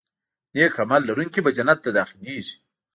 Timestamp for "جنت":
1.57-1.77